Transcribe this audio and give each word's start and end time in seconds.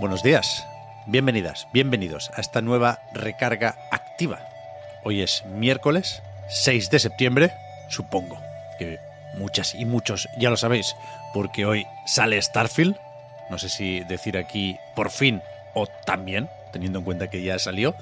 Buenos 0.00 0.22
días, 0.22 0.66
bienvenidas, 1.04 1.68
bienvenidos 1.74 2.30
a 2.34 2.40
esta 2.40 2.62
nueva 2.62 3.00
recarga 3.12 3.76
activa. 3.90 4.40
Hoy 5.04 5.20
es 5.20 5.44
miércoles 5.44 6.22
6 6.48 6.88
de 6.88 6.98
septiembre, 6.98 7.52
supongo 7.90 8.40
que 8.78 8.98
muchas 9.36 9.74
y 9.74 9.84
muchos 9.84 10.26
ya 10.38 10.48
lo 10.48 10.56
sabéis, 10.56 10.96
porque 11.34 11.66
hoy 11.66 11.86
sale 12.06 12.40
Starfield. 12.40 12.96
No 13.50 13.58
sé 13.58 13.68
si 13.68 14.00
decir 14.00 14.38
aquí 14.38 14.78
por 14.96 15.10
fin 15.10 15.42
o 15.74 15.86
también, 15.86 16.48
teniendo 16.72 17.00
en 17.00 17.04
cuenta 17.04 17.28
que 17.28 17.42
ya 17.42 17.58
salió. 17.58 17.94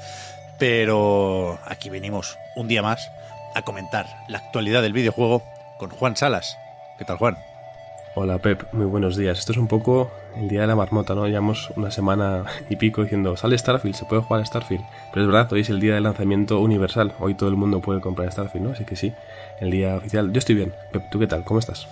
Pero 0.57 1.59
aquí 1.65 1.91
venimos 1.91 2.39
un 2.55 2.69
día 2.69 2.81
más 2.81 3.11
a 3.57 3.63
comentar 3.63 4.07
la 4.29 4.39
actualidad 4.39 4.83
del 4.83 4.93
videojuego 4.93 5.43
con 5.79 5.91
Juan 5.91 6.17
Salas. 6.17 6.57
¿Qué 6.97 7.05
tal, 7.05 7.17
Juan? 7.17 7.48
Hola 8.21 8.39
Pep, 8.39 8.65
muy 8.73 8.87
buenos 8.87 9.17
días. 9.17 9.39
Esto 9.39 9.53
es 9.53 9.59
un 9.59 9.69
poco 9.69 10.11
el 10.35 10.49
día 10.49 10.63
de 10.63 10.67
la 10.67 10.75
marmota, 10.75 11.15
¿no? 11.15 11.29
Llevamos 11.29 11.71
una 11.77 11.93
semana 11.93 12.43
y 12.69 12.75
pico 12.75 13.05
diciendo, 13.05 13.37
sale 13.37 13.57
Starfield, 13.57 13.95
se 13.95 14.07
puede 14.07 14.23
jugar 14.23 14.43
a 14.43 14.45
Starfield. 14.45 14.85
Pero 15.13 15.23
es 15.25 15.33
verdad, 15.33 15.53
hoy 15.53 15.61
es 15.61 15.71
el 15.71 15.79
día 15.79 15.95
de 15.95 16.01
lanzamiento 16.01 16.59
universal. 16.59 17.15
Hoy 17.21 17.37
todo 17.37 17.49
el 17.49 17.55
mundo 17.55 17.81
puede 17.81 18.01
comprar 18.01 18.33
Starfield, 18.33 18.67
¿no? 18.67 18.73
Así 18.73 18.85
que 18.85 18.97
sí, 18.97 19.15
el 19.61 19.71
día 19.71 19.95
oficial. 19.95 20.33
Yo 20.33 20.41
estoy 20.41 20.57
bien. 20.57 20.75
Pep, 20.91 21.09
¿tú 21.13 21.21
qué 21.21 21.29
tal? 21.29 21.45
¿Cómo 21.45 21.61
estás? 21.61 21.87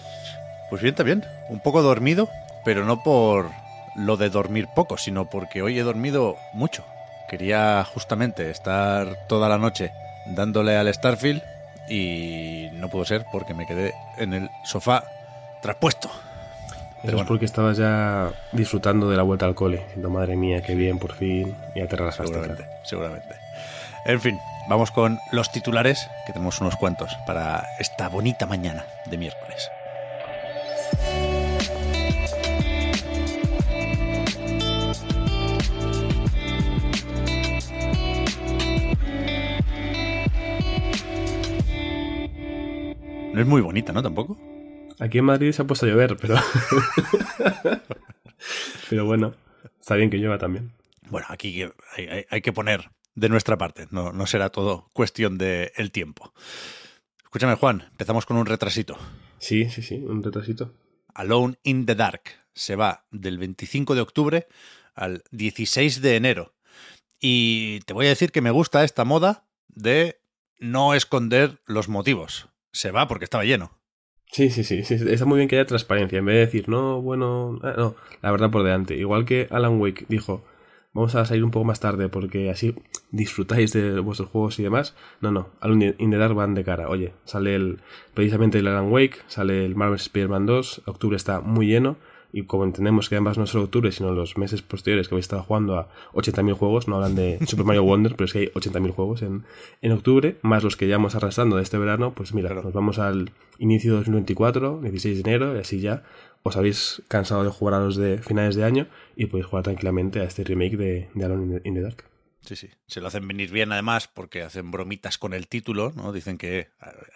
Pues 0.68 0.82
bien, 0.82 0.96
también. 0.96 1.24
Un 1.48 1.60
poco 1.60 1.80
dormido, 1.80 2.28
pero 2.64 2.84
no 2.84 3.04
por 3.04 3.46
lo 3.94 4.16
de 4.16 4.28
dormir 4.28 4.66
poco, 4.74 4.98
sino 4.98 5.30
porque 5.30 5.62
hoy 5.62 5.78
he 5.78 5.84
dormido 5.84 6.38
mucho. 6.52 6.84
Quería 7.28 7.84
justamente 7.84 8.50
estar 8.50 9.28
toda 9.28 9.48
la 9.48 9.58
noche 9.58 9.92
dándole 10.34 10.76
al 10.76 10.92
Starfield 10.92 11.40
y 11.88 12.66
no 12.72 12.88
pudo 12.88 13.04
ser 13.04 13.26
porque 13.30 13.54
me 13.54 13.64
quedé 13.64 13.94
en 14.18 14.34
el 14.34 14.50
sofá 14.64 15.04
traspuesto. 15.62 16.10
Eso 17.06 17.16
es 17.18 17.26
porque 17.26 17.44
estabas 17.44 17.76
ya 17.76 18.32
disfrutando 18.52 19.08
de 19.08 19.16
la 19.16 19.22
vuelta 19.22 19.46
al 19.46 19.54
cole. 19.54 19.78
Diciendo, 19.86 20.10
madre 20.10 20.36
mía, 20.36 20.62
qué 20.62 20.74
bien, 20.74 20.98
por 20.98 21.12
fin. 21.12 21.54
Y 21.74 21.80
relajaste. 21.80 22.26
seguramente, 22.26 22.66
seguramente. 22.82 23.34
En 24.06 24.20
fin, 24.20 24.38
vamos 24.68 24.90
con 24.90 25.18
los 25.32 25.50
titulares, 25.50 26.08
que 26.26 26.32
tenemos 26.32 26.60
unos 26.60 26.76
cuantos 26.76 27.16
para 27.26 27.64
esta 27.78 28.08
bonita 28.08 28.46
mañana 28.46 28.84
de 29.06 29.18
miércoles. 29.18 29.70
No 43.32 43.42
es 43.42 43.46
muy 43.46 43.60
bonita, 43.60 43.92
¿no? 43.92 44.02
Tampoco. 44.02 44.38
Aquí 44.98 45.18
en 45.18 45.24
Madrid 45.24 45.52
se 45.52 45.62
ha 45.62 45.66
puesto 45.66 45.86
a 45.86 45.88
llover, 45.88 46.16
pero... 46.16 46.36
pero 48.90 49.04
bueno, 49.04 49.34
está 49.80 49.94
bien 49.96 50.10
que 50.10 50.16
llueva 50.18 50.38
también. 50.38 50.72
Bueno, 51.10 51.26
aquí 51.30 51.62
hay, 51.96 52.06
hay- 52.08 52.26
hay 52.28 52.40
que 52.40 52.52
poner 52.52 52.90
de 53.14 53.28
nuestra 53.28 53.56
parte, 53.56 53.86
no, 53.90 54.12
no 54.12 54.26
será 54.26 54.50
todo 54.50 54.90
cuestión 54.92 55.38
del 55.38 55.70
el 55.76 55.90
tiempo. 55.90 56.32
Escúchame, 57.22 57.54
Juan, 57.56 57.82
empezamos 57.90 58.26
con 58.26 58.36
un 58.36 58.46
retrasito. 58.46 58.96
Sí, 59.38 59.68
sí, 59.70 59.82
sí, 59.82 59.96
un 59.96 60.22
retrasito. 60.22 60.72
Alone 61.14 61.56
in 61.62 61.86
the 61.86 61.94
Dark 61.94 62.22
se 62.54 62.76
va 62.76 63.06
del 63.10 63.38
25 63.38 63.94
de 63.94 64.00
octubre 64.00 64.46
al 64.94 65.22
16 65.30 66.00
de 66.02 66.16
enero. 66.16 66.54
Y 67.20 67.80
te 67.80 67.94
voy 67.94 68.06
a 68.06 68.10
decir 68.10 68.32
que 68.32 68.40
me 68.42 68.50
gusta 68.50 68.84
esta 68.84 69.04
moda 69.04 69.46
de 69.68 70.20
no 70.58 70.94
esconder 70.94 71.60
los 71.66 71.88
motivos. 71.88 72.48
Se 72.72 72.90
va 72.90 73.08
porque 73.08 73.24
estaba 73.24 73.44
lleno. 73.44 73.78
Sí, 74.30 74.50
sí, 74.50 74.64
sí, 74.64 74.82
sí, 74.84 74.94
está 74.94 75.24
muy 75.24 75.38
bien 75.38 75.48
que 75.48 75.56
haya 75.56 75.66
transparencia. 75.66 76.18
En 76.18 76.26
vez 76.26 76.34
de 76.34 76.40
decir, 76.40 76.68
no, 76.68 77.00
bueno, 77.00 77.58
ah, 77.62 77.74
no, 77.76 77.94
la 78.22 78.30
verdad 78.30 78.50
por 78.50 78.64
delante. 78.64 78.96
Igual 78.96 79.24
que 79.24 79.46
Alan 79.50 79.80
Wake 79.80 80.04
dijo, 80.08 80.44
vamos 80.92 81.14
a 81.14 81.24
salir 81.24 81.44
un 81.44 81.50
poco 81.50 81.64
más 81.64 81.80
tarde 81.80 82.08
porque 82.08 82.50
así 82.50 82.74
disfrutáis 83.10 83.72
de 83.72 84.00
vuestros 84.00 84.28
juegos 84.28 84.58
y 84.58 84.62
demás. 84.62 84.94
No, 85.20 85.30
no, 85.30 85.48
Alone 85.60 85.94
in 85.98 86.10
van 86.10 86.54
de 86.54 86.64
cara. 86.64 86.88
Oye, 86.88 87.12
sale 87.24 87.54
el, 87.54 87.80
precisamente 88.14 88.58
el 88.58 88.66
Alan 88.66 88.90
Wake, 88.92 89.18
sale 89.26 89.64
el 89.64 89.74
Marvel 89.76 89.96
Spider-Man 89.96 90.46
2, 90.46 90.82
octubre 90.86 91.16
está 91.16 91.40
muy 91.40 91.66
lleno. 91.66 91.96
Y 92.38 92.44
como 92.44 92.64
entendemos 92.64 93.08
que 93.08 93.14
además 93.14 93.38
no 93.38 93.44
es 93.44 93.50
solo 93.50 93.64
octubre, 93.64 93.90
sino 93.92 94.12
los 94.12 94.36
meses 94.36 94.60
posteriores 94.60 95.08
que 95.08 95.14
habéis 95.14 95.24
estado 95.24 95.42
jugando 95.42 95.78
a 95.78 95.88
80.000 96.12 96.52
juegos, 96.52 96.86
no 96.86 96.96
hablan 96.96 97.14
de 97.14 97.38
Super 97.46 97.64
Mario 97.64 97.84
Wonder, 97.84 98.12
pero 98.14 98.26
es 98.26 98.32
que 98.34 98.38
hay 98.40 98.46
80.000 98.48 98.90
juegos 98.92 99.22
en, 99.22 99.44
en 99.80 99.92
octubre, 99.92 100.36
más 100.42 100.62
los 100.62 100.76
que 100.76 100.86
ya 100.86 100.96
vamos 100.96 101.14
arrastrando 101.14 101.56
de 101.56 101.62
este 101.62 101.78
verano, 101.78 102.12
pues 102.14 102.34
mira, 102.34 102.48
Claro. 102.50 102.64
nos 102.64 102.74
vamos 102.74 102.98
al 102.98 103.30
inicio 103.58 103.92
de 103.92 103.98
2024, 104.00 104.80
16 104.82 105.22
de 105.22 105.30
enero, 105.30 105.56
y 105.56 105.60
así 105.60 105.80
ya 105.80 106.02
os 106.42 106.58
habéis 106.58 107.02
cansado 107.08 107.42
de 107.42 107.48
jugar 107.50 107.74
a 107.74 107.80
los 107.80 107.96
de 107.96 108.18
finales 108.18 108.54
de 108.54 108.64
año 108.64 108.86
y 109.16 109.26
podéis 109.26 109.46
jugar 109.46 109.64
tranquilamente 109.64 110.20
a 110.20 110.24
este 110.24 110.44
remake 110.44 110.76
de, 110.76 111.08
de 111.14 111.24
Alone 111.24 111.44
in 111.44 111.62
the, 111.62 111.68
in 111.68 111.74
the 111.74 111.80
Dark. 111.80 112.04
Sí, 112.42 112.54
sí. 112.54 112.68
Se 112.86 113.00
lo 113.00 113.06
hacen 113.08 113.26
venir 113.26 113.50
bien 113.50 113.72
además 113.72 114.08
porque 114.08 114.42
hacen 114.42 114.70
bromitas 114.70 115.16
con 115.16 115.32
el 115.32 115.48
título, 115.48 115.92
¿no? 115.96 116.12
Dicen 116.12 116.36
que 116.36 116.68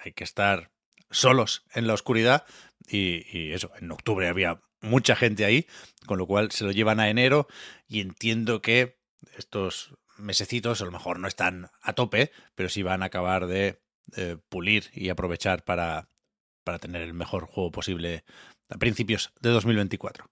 hay 0.03 0.12
que 0.12 0.25
estar 0.25 0.70
solos 1.10 1.64
en 1.75 1.86
la 1.86 1.92
oscuridad 1.94 2.44
y, 2.88 3.25
y 3.36 3.53
eso, 3.53 3.70
en 3.80 3.92
octubre 3.92 4.26
había 4.26 4.60
mucha 4.80 5.16
gente 5.16 5.44
ahí, 5.44 5.66
con 6.06 6.18
lo 6.18 6.26
cual 6.26 6.50
se 6.50 6.64
lo 6.64 6.70
llevan 6.72 7.00
a 7.00 7.08
enero 7.10 7.46
y 7.88 8.00
entiendo 8.00 8.62
que 8.62 8.98
estos 9.36 9.94
mesecitos 10.16 10.80
a 10.80 10.84
lo 10.84 10.91
mejor 10.91 11.18
no 11.18 11.28
están 11.28 11.68
a 11.82 11.92
tope, 11.94 12.30
pero 12.54 12.68
sí 12.68 12.82
van 12.82 13.02
a 13.02 13.06
acabar 13.06 13.46
de 13.46 13.80
eh, 14.16 14.36
pulir 14.48 14.84
y 14.92 15.08
aprovechar 15.08 15.64
para, 15.64 16.08
para 16.64 16.78
tener 16.78 17.02
el 17.02 17.14
mejor 17.14 17.46
juego 17.46 17.70
posible 17.70 18.24
a 18.68 18.76
principios 18.78 19.32
de 19.41 19.50
2024. 19.50 20.26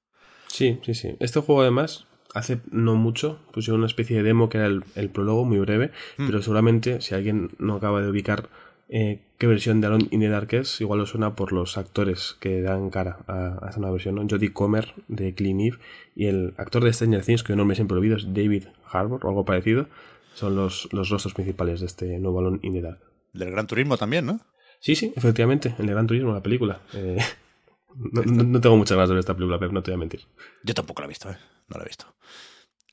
Sí, 0.49 0.79
sí, 0.85 0.95
sí. 0.95 1.17
Este 1.21 1.41
juego 1.41 1.63
además 1.63 2.07
hace 2.35 2.61
no 2.71 2.95
mucho 2.95 3.41
pusieron 3.53 3.81
una 3.81 3.87
especie 3.87 4.17
de 4.19 4.23
demo 4.23 4.49
que 4.49 4.59
era 4.59 4.67
el, 4.67 4.85
el 4.95 5.11
prólogo 5.11 5.45
muy 5.45 5.59
breve, 5.59 5.93
Mm. 6.19 6.27
pero 6.27 6.43
seguramente 6.43 7.01
si 7.01 7.15
alguien 7.15 7.51
no 7.59 7.77
acaba 7.77 8.03
de 8.03 8.09
ubicar 8.09 8.49
eh, 8.89 9.21
qué 9.39 9.47
versión 9.47 9.81
de 9.81 9.87
Alone 9.89 10.09
in 10.11 10.21
the 10.21 10.29
Dark 10.29 10.49
es, 10.55 10.81
igual 10.81 11.01
lo 11.01 11.07
suena 11.07 11.35
por 11.37 11.53
los 11.53 11.77
actores 11.79 12.37
que 12.41 12.63
dan 12.63 12.91
cara 12.91 13.19
a, 13.27 13.59
a 13.65 13.69
esta 13.69 13.81
nueva 13.81 13.93
versión, 13.95 14.15
¿no? 14.17 14.27
Jodie 14.29 14.53
Comer 14.53 14.95
de 15.09 15.35
Clean 15.35 15.61
Eve 15.61 15.79
y 16.15 16.27
el 16.27 16.55
actor 16.57 16.83
de 16.85 16.93
Stranger 16.93 17.25
Things, 17.25 17.43
que 17.43 17.55
no 17.57 17.65
me 17.65 17.75
siempre 17.75 17.97
olvido, 17.97 18.17
es 18.17 18.27
David 18.35 18.65
Harbour 18.91 19.25
o 19.25 19.29
algo 19.29 19.45
parecido, 19.45 19.89
son 20.35 20.57
los, 20.57 20.89
los 20.93 21.09
rostros 21.11 21.35
principales 21.35 21.81
de 21.81 21.87
este 21.87 22.19
nuevo 22.19 22.39
Alone 22.41 22.61
in 22.63 22.73
the 22.73 22.83
Dark. 22.83 23.01
Del 23.33 23.51
Gran 23.51 23.67
Turismo 23.67 23.97
también, 23.97 24.25
¿no? 24.27 24.41
Sí, 24.81 24.95
sí, 24.95 25.13
efectivamente, 25.17 25.75
el 25.79 25.87
Gran 25.87 26.07
Turismo, 26.07 26.33
la 26.33 26.43
película. 26.43 26.81
Eh, 26.95 27.19
no, 27.95 28.23
no- 28.23 28.43
no 28.45 28.61
tengo 28.61 28.77
muchas 28.77 28.97
ganas 28.97 29.09
de 29.11 29.15
ver 29.17 29.21
esta 29.21 29.35
película, 29.35 29.59
Pep, 29.59 29.73
no 29.73 29.83
te 29.83 29.91
voy 29.91 29.97
a 29.97 30.01
mentir. 30.01 30.21
Yo 30.65 30.75
tampoco 30.75 31.03
la 31.03 31.07
he 31.07 31.09
visto, 31.09 31.31
¿eh? 31.31 31.37
No 31.69 31.77
la 31.77 31.83
he 31.85 31.87
visto. 31.89 32.07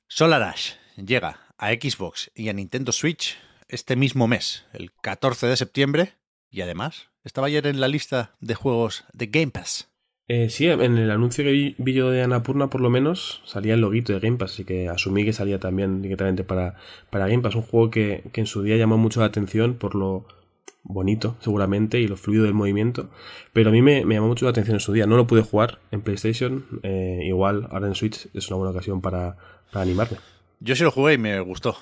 Solar 0.07 0.44
Ash 0.44 0.73
llega 0.97 1.39
a 1.57 1.72
Xbox 1.72 2.31
y 2.35 2.50
a 2.50 2.53
Nintendo 2.53 2.91
Switch 2.91 3.38
este 3.67 3.95
mismo 3.95 4.27
mes, 4.27 4.65
el 4.73 4.91
14 5.01 5.47
de 5.47 5.57
septiembre, 5.57 6.13
y 6.49 6.61
además 6.61 7.09
estaba 7.23 7.47
ayer 7.47 7.67
en 7.67 7.79
la 7.79 7.87
lista 7.87 8.35
de 8.39 8.55
juegos 8.55 9.05
de 9.13 9.27
Game 9.27 9.51
Pass. 9.51 9.90
Eh, 10.28 10.49
sí, 10.49 10.67
en 10.67 10.97
el 10.97 11.11
anuncio 11.11 11.43
que 11.43 11.51
vi, 11.51 11.75
vi 11.78 11.93
yo 11.93 12.09
de 12.09 12.23
Annapurna, 12.23 12.69
por 12.69 12.81
lo 12.81 12.90
menos, 12.90 13.41
salía 13.45 13.75
el 13.75 13.81
loguito 13.81 14.13
de 14.13 14.19
Game 14.19 14.37
Pass, 14.37 14.53
así 14.53 14.66
que 14.66 14.90
asumí 14.90 15.23
que 15.23 15.34
salía 15.34 15.59
también 15.59 16.01
directamente 16.01 16.43
para, 16.43 16.75
para 17.11 17.28
Game 17.28 17.43
Pass. 17.43 17.55
Un 17.55 17.61
juego 17.61 17.91
que, 17.91 18.23
que 18.31 18.41
en 18.41 18.47
su 18.47 18.63
día 18.63 18.75
llamó 18.78 18.97
mucho 18.97 19.19
la 19.19 19.28
atención 19.28 19.75
por 19.75 19.93
lo 19.93 20.25
bonito, 20.81 21.35
seguramente, 21.41 21.99
y 21.99 22.07
lo 22.07 22.17
fluido 22.17 22.43
del 22.43 22.53
movimiento. 22.53 23.09
Pero 23.53 23.69
a 23.69 23.72
mí 23.72 23.81
me, 23.81 24.03
me 24.05 24.16
llamó 24.16 24.28
mucho 24.28 24.45
la 24.45 24.51
atención 24.51 24.75
en 24.75 24.79
su 24.79 24.93
día. 24.93 25.05
No 25.05 25.16
lo 25.16 25.28
pude 25.28 25.41
jugar 25.41 25.79
en 25.91 26.01
PlayStation, 26.01 26.66
eh, 26.81 27.22
igual 27.23 27.67
ahora 27.69 27.87
en 27.87 27.95
Switch 27.95 28.28
es 28.34 28.47
una 28.47 28.57
buena 28.57 28.72
ocasión 28.72 29.01
para, 29.01 29.37
para 29.72 29.84
animarme. 29.84 30.17
Yo 30.59 30.75
sí 30.75 30.84
lo 30.84 30.91
jugué 30.91 31.13
y 31.13 31.17
me 31.19 31.40
gustó. 31.41 31.78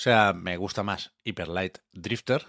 O 0.00 0.02
sea, 0.02 0.32
me 0.32 0.56
gusta 0.56 0.82
más 0.82 1.12
Hyper 1.24 1.48
Light 1.48 1.76
Drifter, 1.92 2.46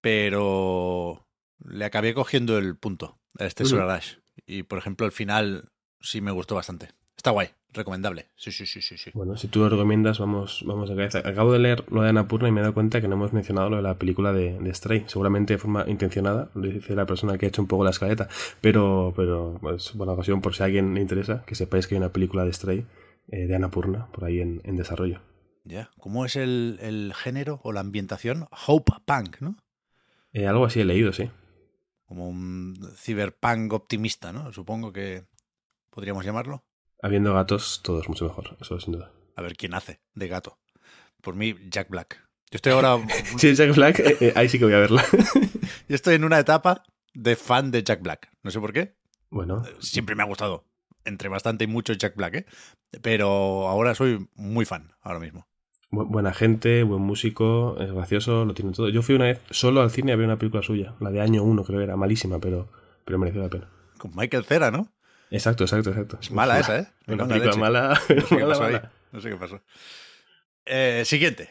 pero 0.00 1.26
le 1.58 1.84
acabé 1.84 2.14
cogiendo 2.14 2.56
el 2.56 2.76
punto 2.76 3.18
a 3.36 3.46
este. 3.46 3.64
Solar 3.64 3.90
Ash. 3.90 4.18
Y 4.46 4.62
por 4.62 4.78
ejemplo, 4.78 5.04
el 5.04 5.10
final 5.10 5.70
sí 6.00 6.20
me 6.20 6.30
gustó 6.30 6.54
bastante. 6.54 6.90
Está 7.16 7.32
guay, 7.32 7.48
recomendable. 7.72 8.26
Sí, 8.36 8.52
sí, 8.52 8.64
sí, 8.64 8.80
sí, 8.80 8.96
sí. 8.96 9.10
Bueno, 9.12 9.36
si 9.36 9.48
tú 9.48 9.58
lo 9.58 9.68
recomiendas, 9.68 10.20
vamos, 10.20 10.62
vamos 10.64 10.88
de 10.88 10.94
cabeza. 10.94 11.18
Acabo 11.18 11.52
de 11.52 11.58
leer 11.58 11.84
lo 11.90 12.02
de 12.02 12.10
Annapurna 12.10 12.46
y 12.46 12.52
me 12.52 12.60
he 12.60 12.62
dado 12.62 12.74
cuenta 12.74 13.00
que 13.00 13.08
no 13.08 13.16
hemos 13.16 13.32
mencionado 13.32 13.70
lo 13.70 13.76
de 13.78 13.82
la 13.82 13.98
película 13.98 14.32
de, 14.32 14.56
de 14.56 14.72
Stray. 14.72 15.02
Seguramente 15.08 15.54
de 15.54 15.58
forma 15.58 15.84
intencionada, 15.88 16.48
lo 16.54 16.62
dice 16.62 16.94
la 16.94 17.06
persona 17.06 17.38
que 17.38 17.46
ha 17.46 17.48
hecho 17.48 17.60
un 17.60 17.66
poco 17.66 17.82
la 17.82 17.90
escaleta. 17.90 18.28
Pero, 18.60 19.12
pero 19.16 19.58
pues, 19.60 19.94
buena 19.94 20.12
ocasión, 20.12 20.40
por 20.42 20.54
si 20.54 20.62
a 20.62 20.66
alguien 20.66 20.94
le 20.94 21.00
interesa, 21.00 21.42
que 21.44 21.56
sepáis 21.56 21.88
que 21.88 21.96
hay 21.96 21.98
una 21.98 22.12
película 22.12 22.44
de 22.44 22.52
Stray 22.52 22.86
eh, 23.32 23.48
de 23.48 23.56
Annapurna 23.56 24.06
por 24.12 24.26
ahí 24.26 24.38
en, 24.38 24.60
en 24.62 24.76
desarrollo. 24.76 25.22
Ya. 25.64 25.90
¿Cómo 25.98 26.24
es 26.24 26.36
el, 26.36 26.78
el 26.80 27.12
género 27.14 27.60
o 27.62 27.72
la 27.72 27.80
ambientación? 27.80 28.46
Hope 28.66 28.92
Punk, 29.04 29.40
¿no? 29.40 29.56
Eh, 30.32 30.46
algo 30.46 30.64
así 30.66 30.80
he 30.80 30.84
leído, 30.84 31.12
sí. 31.12 31.30
Como 32.06 32.28
un 32.28 32.76
ciberpunk 32.96 33.72
optimista, 33.72 34.32
¿no? 34.32 34.52
Supongo 34.52 34.92
que 34.92 35.24
podríamos 35.90 36.24
llamarlo. 36.24 36.64
Habiendo 37.02 37.34
gatos, 37.34 37.80
todo 37.82 38.00
es 38.00 38.08
mucho 38.08 38.24
mejor, 38.24 38.56
eso 38.60 38.80
sin 38.80 38.94
duda. 38.94 39.12
A 39.36 39.42
ver 39.42 39.56
quién 39.56 39.74
hace 39.74 40.00
de 40.14 40.28
gato. 40.28 40.58
Por 41.20 41.34
mí, 41.34 41.54
Jack 41.70 41.88
Black. 41.90 42.24
Yo 42.50 42.56
estoy 42.56 42.72
ahora. 42.72 42.96
Sí, 43.38 43.54
Jack 43.54 43.74
Black, 43.74 43.98
eh, 44.00 44.16
eh, 44.20 44.32
ahí 44.36 44.48
sí 44.48 44.58
que 44.58 44.64
voy 44.64 44.74
a 44.74 44.78
verla. 44.78 45.04
Yo 45.88 45.94
estoy 45.94 46.14
en 46.14 46.24
una 46.24 46.38
etapa 46.38 46.82
de 47.14 47.36
fan 47.36 47.70
de 47.70 47.82
Jack 47.82 48.02
Black. 48.02 48.30
No 48.42 48.50
sé 48.50 48.58
por 48.60 48.72
qué. 48.72 48.96
bueno, 49.30 49.64
Siempre 49.80 50.14
me 50.14 50.22
ha 50.22 50.26
gustado. 50.26 50.64
Entre 51.08 51.28
bastante 51.28 51.64
y 51.64 51.66
mucho 51.66 51.92
Jack 51.94 52.14
Black, 52.16 52.34
¿eh? 52.34 52.46
Pero 53.02 53.66
ahora 53.68 53.94
soy 53.94 54.28
muy 54.34 54.64
fan, 54.64 54.92
ahora 55.00 55.18
mismo. 55.20 55.46
bu- 55.90 56.06
buena 56.08 56.32
gente, 56.32 56.82
buen 56.82 57.02
músico, 57.02 57.76
es 57.80 57.90
gracioso, 57.92 58.44
lo 58.44 58.54
tiene 58.54 58.72
todo. 58.72 58.88
Yo 58.90 59.02
fui 59.02 59.14
una 59.14 59.24
vez 59.26 59.40
solo 59.50 59.80
al 59.82 59.90
cine 59.90 60.12
a 60.12 60.16
ver 60.16 60.26
una 60.26 60.38
película 60.38 60.62
suya, 60.62 60.94
la 61.00 61.10
de 61.10 61.20
año 61.20 61.42
1 61.42 61.64
creo 61.64 61.78
que 61.78 61.84
era, 61.84 61.96
malísima, 61.96 62.38
pero, 62.38 62.70
pero 63.04 63.18
mereció 63.18 63.42
la 63.42 63.48
pena. 63.48 63.68
Con 63.98 64.14
Michael 64.14 64.44
Cera, 64.44 64.70
¿no? 64.70 64.92
Exacto, 65.30 65.64
exacto, 65.64 65.90
exacto. 65.90 66.18
Es 66.20 66.30
mala 66.30 66.58
esa, 66.60 66.78
¿eh? 66.78 66.86
Una 67.06 67.26
película 67.26 67.54
mala, 67.56 68.00
No 68.08 68.20
sé 68.20 68.26
qué 68.28 68.34
mala, 68.36 68.48
pasó 68.48 68.64
ahí. 68.64 68.80
No 69.12 69.20
sé 69.20 69.30
qué 69.30 69.36
pasó. 69.36 69.60
Eh, 70.66 71.02
siguiente. 71.04 71.50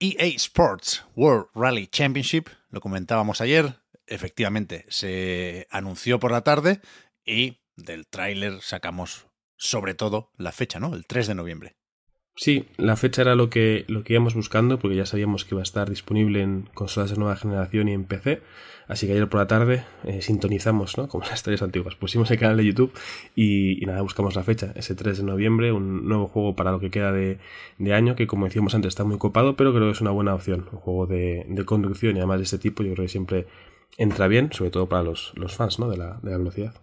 EA 0.00 0.26
Sports 0.36 1.04
World 1.16 1.46
Rally 1.54 1.86
Championship. 1.86 2.48
Lo 2.70 2.80
comentábamos 2.80 3.40
ayer. 3.40 3.76
Efectivamente, 4.06 4.84
se 4.88 5.66
anunció 5.70 6.18
por 6.20 6.30
la 6.30 6.42
tarde 6.42 6.80
y 7.24 7.58
del 7.76 8.06
tráiler 8.06 8.60
sacamos 8.60 9.26
sobre 9.56 9.94
todo 9.94 10.30
la 10.36 10.52
fecha, 10.52 10.80
¿no? 10.80 10.94
El 10.94 11.06
3 11.06 11.28
de 11.28 11.34
noviembre. 11.34 11.76
Sí, 12.36 12.66
la 12.78 12.96
fecha 12.96 13.22
era 13.22 13.36
lo 13.36 13.48
que, 13.48 13.84
lo 13.86 14.02
que 14.02 14.14
íbamos 14.14 14.34
buscando, 14.34 14.80
porque 14.80 14.96
ya 14.96 15.06
sabíamos 15.06 15.44
que 15.44 15.54
iba 15.54 15.62
a 15.62 15.62
estar 15.62 15.88
disponible 15.88 16.42
en 16.42 16.68
consolas 16.74 17.10
de 17.10 17.16
nueva 17.16 17.36
generación 17.36 17.88
y 17.88 17.92
en 17.92 18.04
PC. 18.04 18.42
Así 18.88 19.06
que 19.06 19.12
ayer 19.12 19.28
por 19.28 19.38
la 19.38 19.46
tarde 19.46 19.84
eh, 20.02 20.20
sintonizamos, 20.20 20.98
¿no? 20.98 21.08
Como 21.08 21.24
las 21.24 21.34
historias 21.34 21.62
antiguas. 21.62 21.94
Pusimos 21.94 22.28
el 22.32 22.38
canal 22.38 22.56
de 22.56 22.64
YouTube 22.64 22.92
y, 23.36 23.82
y 23.82 23.86
nada, 23.86 24.02
buscamos 24.02 24.34
la 24.34 24.42
fecha, 24.42 24.72
ese 24.74 24.96
3 24.96 25.18
de 25.18 25.24
noviembre, 25.24 25.70
un 25.70 26.08
nuevo 26.08 26.26
juego 26.26 26.56
para 26.56 26.72
lo 26.72 26.80
que 26.80 26.90
queda 26.90 27.12
de, 27.12 27.38
de 27.78 27.94
año, 27.94 28.16
que 28.16 28.26
como 28.26 28.46
decíamos 28.46 28.74
antes 28.74 28.88
está 28.88 29.04
muy 29.04 29.18
copado, 29.18 29.56
pero 29.56 29.72
creo 29.72 29.86
que 29.86 29.92
es 29.92 30.00
una 30.00 30.10
buena 30.10 30.34
opción. 30.34 30.68
Un 30.72 30.78
juego 30.80 31.06
de, 31.06 31.46
de 31.48 31.64
conducción 31.64 32.16
y 32.16 32.18
además 32.18 32.38
de 32.38 32.44
este 32.44 32.58
tipo, 32.58 32.82
yo 32.82 32.94
creo 32.94 33.04
que 33.04 33.10
siempre 33.10 33.46
entra 33.96 34.26
bien, 34.26 34.52
sobre 34.52 34.72
todo 34.72 34.88
para 34.88 35.04
los, 35.04 35.32
los 35.36 35.54
fans, 35.54 35.78
¿no? 35.78 35.88
De 35.88 35.96
la, 35.96 36.18
de 36.20 36.32
la 36.32 36.38
velocidad. 36.38 36.74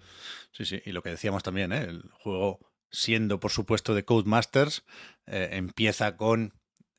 Sí, 0.51 0.65
sí, 0.65 0.81
y 0.85 0.91
lo 0.91 1.01
que 1.01 1.09
decíamos 1.09 1.43
también, 1.43 1.71
¿eh? 1.71 1.83
el 1.83 2.09
juego, 2.11 2.59
siendo 2.89 3.39
por 3.39 3.51
supuesto 3.51 3.95
de 3.95 4.03
Codemasters, 4.03 4.83
eh, 5.25 5.49
empieza 5.53 6.17
con 6.17 6.53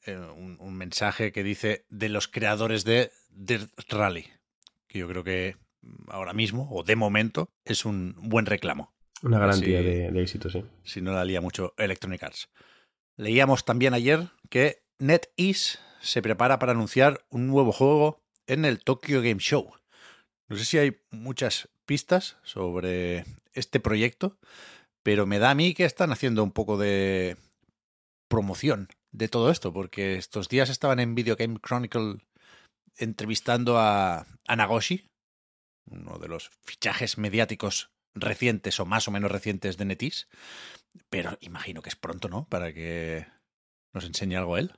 eh, 0.07 0.17
un, 0.17 0.57
un 0.59 0.75
mensaje 0.75 1.33
que 1.33 1.43
dice 1.43 1.85
de 1.89 2.09
los 2.09 2.29
creadores 2.29 2.85
de 2.85 3.11
Dirt 3.31 3.71
Rally, 3.91 4.27
que 4.89 4.99
yo 4.99 5.09
creo 5.09 5.23
que 5.23 5.57
ahora 6.09 6.33
mismo, 6.33 6.69
o 6.71 6.83
de 6.83 6.97
momento, 6.97 7.49
es 7.65 7.85
un 7.85 8.15
buen 8.19 8.47
reclamo, 8.47 8.95
Una 9.23 9.39
garantía 9.39 9.83
de, 9.83 10.11
de 10.11 10.23
éxito, 10.23 10.49
sí. 10.51 10.65
si 10.85 11.01
no 11.01 11.13
la 11.13 11.25
lía 11.25 11.41
mucho 11.41 11.75
Electronic 11.77 12.23
Arts. 12.23 12.49
Leíamos 13.17 13.65
también 13.65 13.95
ayer 13.95 14.29
que 14.49 14.83
NetEase 14.99 15.79
se 16.01 16.23
prepara 16.23 16.59
para 16.59 16.73
anunciar 16.73 17.25
un 17.31 17.47
nuevo 17.47 17.73
juego 17.73 18.23
en 18.47 18.65
el 18.65 18.83
Tokyo 18.83 19.21
Game 19.21 19.41
Show. 19.41 19.73
No 20.53 20.59
sé 20.59 20.67
si 20.67 20.77
hay 20.77 21.01
muchas 21.11 21.71
pistas 21.87 22.37
sobre 22.43 23.25
este 23.55 23.81
proyecto, 23.81 24.37
pero 25.03 25.25
me 25.25 25.39
da 25.39 25.51
a 25.51 25.55
mí 25.55 25.73
que 25.73 25.87
están 25.87 26.13
haciendo 26.13 26.45
un 26.45 26.53
poco 26.53 26.77
de 26.77 27.39
promoción 28.29 28.89
de 29.13 29.29
todo 29.29 29.51
esto, 29.51 29.73
porque 29.73 30.17
estos 30.17 30.51
días 30.51 30.69
estaban 30.69 31.01
en 31.01 31.15
Video 31.15 31.37
Game 31.37 31.59
Chronicle 31.59 32.19
entrevistando 32.99 33.79
a, 33.79 34.27
a 34.47 34.57
Nagoshi, 34.57 35.07
uno 35.91 36.19
de 36.19 36.29
los 36.29 36.51
fichajes 36.61 37.17
mediáticos 37.17 37.91
recientes 38.15 38.79
o 38.79 38.85
más 38.85 39.09
o 39.09 39.11
menos 39.11 39.33
recientes 39.33 39.79
de 39.79 39.87
Netis, 39.87 40.29
pero 41.09 41.39
imagino 41.41 41.81
que 41.81 41.89
es 41.89 41.97
pronto, 41.97 42.29
¿no? 42.29 42.47
Para 42.51 42.75
que 42.75 43.27
nos 43.95 44.05
enseñe 44.05 44.37
algo 44.37 44.59
él. 44.59 44.75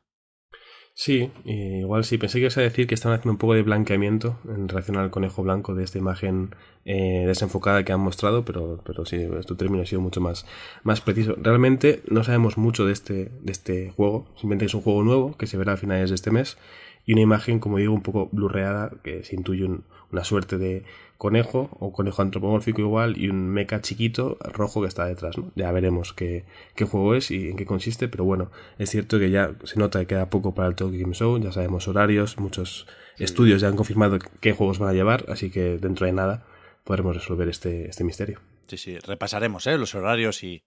Sí, 0.97 1.33
eh, 1.45 1.81
igual 1.81 2.05
sí. 2.05 2.19
Pensé 2.19 2.39
que 2.39 2.43
ibas 2.43 2.57
a 2.57 2.61
decir 2.61 2.87
que 2.87 2.95
están 2.95 3.13
haciendo 3.13 3.33
un 3.33 3.39
poco 3.39 3.55
de 3.55 3.63
blanqueamiento 3.63 4.39
en 4.49 4.69
relación 4.69 4.97
al 4.97 5.11
conejo 5.11 5.43
blanco 5.43 5.75
de 5.75 5.83
esta 5.83 5.99
imagen 5.99 6.55
eh, 6.85 7.25
desenfocada 7.27 7.85
que 7.85 7.93
han 7.93 8.01
mostrado, 8.01 8.45
pero, 8.45 8.81
pero 8.85 9.05
sí, 9.05 9.27
tu 9.45 9.57
término 9.57 9.83
ha 9.83 9.87
sido 9.87 10.01
mucho 10.01 10.21
más, 10.21 10.47
más 10.85 11.01
preciso. 11.01 11.35
Realmente 11.37 12.03
no 12.09 12.23
sabemos 12.23 12.59
mucho 12.59 12.87
de 12.87 12.93
este, 12.93 13.33
de 13.43 13.53
este 13.53 13.91
juego, 13.91 14.27
simplemente 14.37 14.67
es 14.67 14.75
un 14.75 14.83
juego 14.83 15.03
nuevo 15.03 15.37
que 15.37 15.49
se 15.49 15.57
verá 15.57 15.73
a 15.73 15.77
finales 15.77 16.11
de 16.11 16.15
este 16.15 16.31
mes 16.31 16.59
y 17.07 17.13
una 17.13 17.23
imagen, 17.23 17.59
como 17.59 17.79
digo, 17.79 17.93
un 17.95 18.03
poco 18.03 18.29
blurreada 18.33 18.91
que 19.03 19.25
se 19.25 19.37
intuye 19.37 19.65
un- 19.65 19.85
una 20.13 20.25
suerte 20.25 20.59
de 20.59 20.85
conejo 21.19 21.69
o 21.81 21.93
conejo 21.93 22.23
antropomórfico 22.23 22.81
igual 22.81 23.17
y 23.19 23.29
un 23.29 23.49
mecha 23.49 23.81
chiquito 23.81 24.37
rojo 24.53 24.81
que 24.83 24.89
está 24.89 25.07
detrás. 25.07 25.37
¿no? 25.39 25.51
Ya 25.55 25.71
veremos 25.73 26.13
qué, 26.13 26.45
qué 26.77 26.85
juego 26.85 27.15
es 27.15 27.31
y 27.31 27.49
en 27.51 27.57
qué 27.57 27.67
consiste, 27.67 28.09
pero 28.09 28.25
bueno, 28.25 28.51
es 28.79 28.91
cierto 28.91 29.19
que 29.19 29.31
ya 29.31 29.55
se 29.65 29.79
nota 29.79 30.01
que 30.01 30.07
queda 30.07 30.31
poco 30.31 30.55
para 30.55 30.69
el 30.69 30.75
Tokyo 30.75 30.99
Game 31.01 31.15
Show, 31.15 31.39
ya 31.41 31.51
sabemos 31.53 31.89
horarios, 31.89 32.39
muchos 32.39 32.87
estudios 33.19 33.61
ya 33.61 33.69
han 33.69 33.77
confirmado 33.77 34.19
qué 34.41 34.53
juegos 34.53 34.79
van 34.79 34.91
a 34.91 34.93
llevar, 34.93 35.25
así 35.29 35.51
que 35.51 35.79
dentro 35.79 36.07
de 36.07 36.13
nada 36.13 36.47
podremos 36.85 37.15
resolver 37.17 37.49
este, 37.49 37.89
este 37.89 38.05
misterio. 38.05 38.41
Sí, 38.67 38.77
sí, 38.77 38.99
repasaremos 38.99 39.67
¿eh? 39.67 39.79
los 39.79 39.95
horarios 39.95 40.43
y 40.45 40.63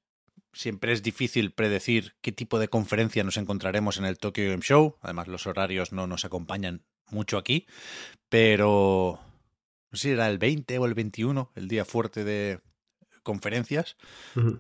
siempre 0.57 0.92
es 0.92 1.04
difícil 1.04 1.51
predecir 1.51 2.15
qué 2.21 2.31
tipo 2.31 2.59
de 2.59 2.68
conferencia 2.68 3.24
nos 3.24 3.38
encontraremos 3.38 3.98
en 3.98 4.06
el 4.06 4.18
Tokyo 4.18 4.50
Game 4.50 4.62
Show. 4.62 4.98
Además, 5.01 5.27
los 5.27 5.48
horarios 5.48 5.92
no 5.92 6.07
nos 6.07 6.25
acompañan 6.25 6.83
mucho 7.09 7.38
aquí, 7.38 7.65
pero 8.30 9.19
no 9.92 9.98
sé 9.98 10.09
si 10.09 10.13
era 10.13 10.27
el 10.27 10.38
20 10.38 10.77
o 10.80 10.86
el 10.86 10.94
21, 10.94 11.51
el 11.56 11.68
día 11.68 11.86
fuerte 11.86 12.24
de 12.24 12.59
conferencias, 13.24 13.98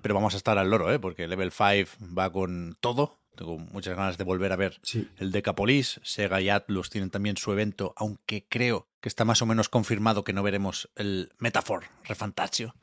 pero 0.01 0.13
vamos 0.13 0.33
a 0.33 0.37
estar 0.37 0.57
al 0.57 0.69
loro, 0.69 0.91
¿eh? 0.91 0.99
porque 0.99 1.27
Level 1.27 1.51
5 1.51 2.13
va 2.17 2.31
con 2.31 2.77
todo. 2.81 3.17
Tengo 3.35 3.57
muchas 3.57 3.95
ganas 3.95 4.17
de 4.17 4.23
volver 4.23 4.51
a 4.51 4.55
ver 4.55 4.79
Sí, 4.81 5.07
el 5.17 5.31
Decapolis, 5.31 6.01
Sega 6.03 6.41
y 6.41 6.49
Atlus 6.49 6.89
tienen 6.89 7.11
también 7.11 7.37
su 7.37 7.51
evento, 7.51 7.93
aunque 7.95 8.45
creo 8.49 8.87
que 8.99 9.07
está 9.07 9.25
más 9.25 9.41
o 9.41 9.45
menos 9.45 9.69
confirmado 9.69 10.23
que 10.23 10.33
no 10.33 10.43
veremos 10.43 10.89
el 10.95 11.31
Metafor 11.37 11.85
Refantasio. 12.03 12.75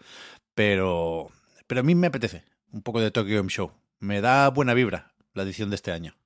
Pero, 0.55 1.31
pero 1.67 1.81
a 1.81 1.85
mí 1.85 1.94
me 1.94 2.06
apetece 2.06 2.44
un 2.75 2.83
poco 2.83 3.01
de 3.01 3.11
Tokyo 3.11 3.37
Game 3.37 3.49
Show. 3.49 3.73
Me 4.01 4.21
da 4.21 4.51
buena 4.51 4.75
vibra 4.75 5.15
la 5.33 5.45
edición 5.45 5.71
de 5.71 5.77
este 5.77 5.93
año. 5.93 6.17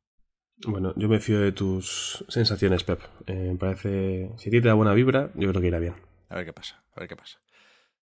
bueno, 0.66 0.94
yo 0.96 1.08
me 1.08 1.20
fío 1.20 1.38
de 1.40 1.52
tus 1.52 2.24
sensaciones, 2.28 2.82
Pep. 2.84 3.00
Eh, 3.26 3.50
me 3.52 3.56
parece, 3.56 4.32
si 4.38 4.48
a 4.48 4.50
ti 4.50 4.60
te 4.60 4.68
da 4.68 4.74
buena 4.74 4.94
vibra, 4.94 5.30
yo 5.34 5.48
creo 5.50 5.60
que 5.60 5.68
irá 5.68 5.78
bien. 5.78 5.94
A 6.30 6.36
ver 6.36 6.46
qué 6.46 6.52
pasa, 6.52 6.82
a 6.96 7.00
ver 7.00 7.08
qué 7.08 7.16
pasa. 7.16 7.40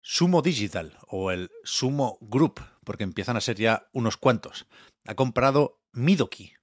Sumo 0.02 0.42
Digital 0.42 0.98
o 1.08 1.32
el 1.32 1.52
Sumo 1.64 2.18
Group, 2.22 2.62
porque 2.86 3.04
empiezan 3.04 3.36
a 3.36 3.42
ser 3.42 3.58
ya 3.58 3.90
unos 3.92 4.16
cuantos, 4.16 4.68
ha 5.06 5.16
comprado 5.16 5.82
Midoki, 5.92 6.54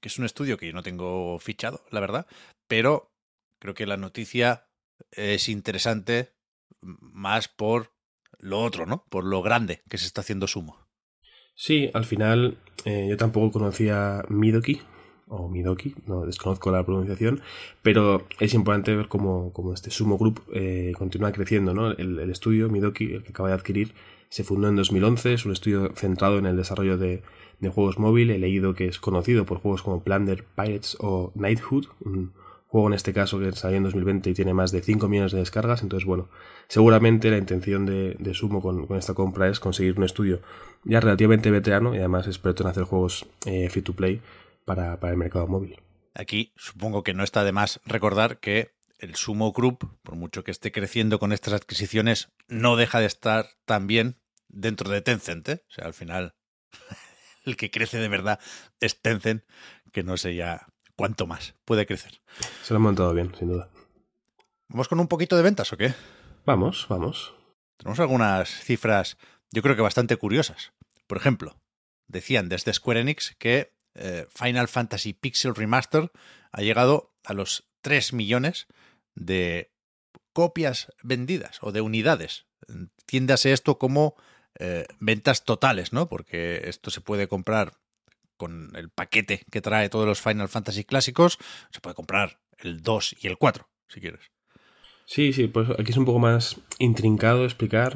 que 0.00 0.08
es 0.08 0.18
un 0.18 0.26
estudio 0.26 0.58
que 0.58 0.66
yo 0.66 0.74
no 0.74 0.82
tengo 0.82 1.38
fichado, 1.38 1.86
la 1.90 2.00
verdad, 2.00 2.26
pero 2.68 3.14
creo 3.58 3.74
que 3.74 3.86
la 3.86 3.96
noticia 3.96 4.68
es 5.10 5.48
interesante 5.48 6.34
más 6.82 7.48
por 7.48 7.94
lo 8.38 8.60
otro, 8.60 8.84
¿no? 8.84 9.06
Por 9.08 9.24
lo 9.24 9.40
grande 9.40 9.82
que 9.88 9.96
se 9.96 10.06
está 10.06 10.20
haciendo 10.20 10.46
Sumo. 10.46 10.83
Sí, 11.54 11.90
al 11.94 12.04
final 12.04 12.58
eh, 12.84 13.06
yo 13.08 13.16
tampoco 13.16 13.52
conocía 13.52 14.24
Midoki 14.28 14.80
o 15.28 15.48
Midoki, 15.48 15.94
no 16.06 16.26
desconozco 16.26 16.70
la 16.70 16.84
pronunciación, 16.84 17.40
pero 17.82 18.26
es 18.40 18.54
importante 18.54 18.94
ver 18.94 19.08
cómo, 19.08 19.52
cómo 19.52 19.72
este 19.72 19.90
Sumo 19.90 20.18
Group 20.18 20.42
eh, 20.52 20.92
continúa 20.98 21.32
creciendo, 21.32 21.72
¿no? 21.72 21.92
El, 21.92 22.18
estudio 22.30 22.68
Midoki, 22.68 23.14
el 23.14 23.22
que 23.22 23.30
acaba 23.30 23.48
de 23.48 23.54
adquirir, 23.54 23.94
se 24.28 24.44
fundó 24.44 24.68
en 24.68 24.76
2011, 24.76 25.34
es 25.34 25.46
un 25.46 25.52
estudio 25.52 25.92
centrado 25.94 26.38
en 26.38 26.46
el 26.46 26.56
desarrollo 26.56 26.98
de, 26.98 27.22
de 27.60 27.68
juegos 27.68 27.98
móviles, 27.98 28.36
he 28.36 28.38
leído 28.40 28.74
que 28.74 28.86
es 28.86 28.98
conocido 28.98 29.46
por 29.46 29.58
juegos 29.58 29.82
como 29.82 30.02
Plunder 30.02 30.44
Pirates 30.56 30.96
o 31.00 31.32
Knighthood, 31.34 31.86
un 32.00 32.32
juego 32.74 32.88
en 32.88 32.94
este 32.94 33.12
caso 33.12 33.38
que 33.38 33.52
salió 33.52 33.76
en 33.76 33.84
2020 33.84 34.30
y 34.30 34.34
tiene 34.34 34.52
más 34.52 34.72
de 34.72 34.82
5 34.82 35.06
millones 35.06 35.30
de 35.30 35.38
descargas, 35.38 35.82
entonces 35.84 36.04
bueno, 36.04 36.28
seguramente 36.66 37.30
la 37.30 37.38
intención 37.38 37.86
de, 37.86 38.34
Sumo 38.34 38.60
con, 38.60 38.88
esta 38.98 39.14
compra 39.14 39.48
es 39.48 39.60
conseguir 39.60 39.96
un 39.96 40.02
estudio 40.02 40.42
ya 40.82 40.98
relativamente 40.98 41.52
veterano 41.52 41.94
y 41.94 41.98
además 41.98 42.26
experto 42.26 42.64
en 42.64 42.70
hacer 42.70 42.82
juegos 42.82 43.26
eh, 43.46 43.70
free 43.70 43.82
to 43.82 43.92
play 43.92 44.20
para, 44.64 44.98
para, 44.98 45.12
el 45.12 45.18
mercado 45.20 45.46
móvil. 45.46 45.80
Aquí 46.14 46.52
supongo 46.56 47.04
que 47.04 47.14
no 47.14 47.22
está 47.22 47.44
de 47.44 47.52
más 47.52 47.80
recordar 47.86 48.40
que 48.40 48.72
el 48.98 49.14
Sumo 49.14 49.52
Group, 49.52 49.88
por 50.02 50.16
mucho 50.16 50.42
que 50.42 50.50
esté 50.50 50.72
creciendo 50.72 51.20
con 51.20 51.32
estas 51.32 51.54
adquisiciones, 51.54 52.32
no 52.48 52.74
deja 52.74 52.98
de 52.98 53.06
estar 53.06 53.50
también 53.66 54.18
dentro 54.48 54.90
de 54.90 55.00
Tencent. 55.00 55.48
¿eh? 55.48 55.62
O 55.68 55.72
sea, 55.72 55.84
al 55.84 55.94
final 55.94 56.34
el 57.44 57.56
que 57.56 57.70
crece 57.70 57.98
de 57.98 58.08
verdad 58.08 58.40
es 58.80 59.00
Tencent, 59.00 59.44
que 59.92 60.02
no 60.02 60.16
sé 60.16 60.34
ya 60.34 60.66
cuánto 60.96 61.26
más 61.26 61.54
puede 61.64 61.86
crecer. 61.86 62.20
Se 62.62 62.72
lo 62.72 62.76
han 62.76 62.82
montado 62.82 63.12
bien, 63.14 63.34
sin 63.38 63.48
duda. 63.48 63.68
¿Vamos 64.68 64.88
con 64.88 65.00
un 65.00 65.08
poquito 65.08 65.36
de 65.36 65.42
ventas 65.42 65.72
o 65.72 65.76
qué? 65.76 65.94
Vamos, 66.44 66.86
vamos. 66.88 67.34
Tenemos 67.76 68.00
algunas 68.00 68.48
cifras, 68.48 69.18
yo 69.50 69.62
creo 69.62 69.76
que 69.76 69.82
bastante 69.82 70.16
curiosas. 70.16 70.72
Por 71.06 71.18
ejemplo, 71.18 71.56
decían 72.06 72.48
desde 72.48 72.72
Square 72.72 73.00
Enix 73.00 73.34
que 73.38 73.74
eh, 73.94 74.26
Final 74.28 74.68
Fantasy 74.68 75.12
Pixel 75.12 75.54
Remaster 75.54 76.10
ha 76.50 76.60
llegado 76.62 77.14
a 77.24 77.34
los 77.34 77.68
3 77.82 78.12
millones 78.12 78.66
de 79.14 79.72
copias 80.32 80.92
vendidas 81.02 81.58
o 81.62 81.72
de 81.72 81.80
unidades. 81.80 82.46
Entiéndase 82.68 83.52
esto 83.52 83.78
como 83.78 84.16
eh, 84.58 84.86
ventas 84.98 85.44
totales, 85.44 85.92
¿no? 85.92 86.08
Porque 86.08 86.68
esto 86.68 86.90
se 86.90 87.00
puede 87.00 87.28
comprar 87.28 87.78
con 88.36 88.70
el 88.74 88.90
paquete 88.90 89.44
que 89.50 89.60
trae 89.60 89.88
todos 89.88 90.06
los 90.06 90.20
Final 90.20 90.48
Fantasy 90.48 90.84
clásicos. 90.84 91.38
Se 91.70 91.80
puede 91.80 91.94
comprar 91.94 92.38
el 92.58 92.82
2 92.82 93.16
y 93.20 93.26
el 93.26 93.38
4, 93.38 93.68
si 93.88 94.00
quieres. 94.00 94.20
Sí, 95.06 95.34
sí, 95.34 95.48
pues 95.48 95.68
aquí 95.70 95.90
es 95.90 95.98
un 95.98 96.06
poco 96.06 96.18
más 96.18 96.60
intrincado 96.78 97.44
explicar, 97.44 97.94